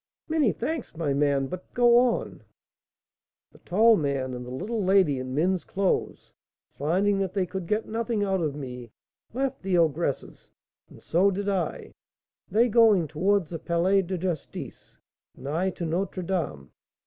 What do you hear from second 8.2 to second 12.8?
out of me, left the ogress's, and so did I; they